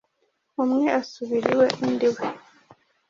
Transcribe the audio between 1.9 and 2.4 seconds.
iwe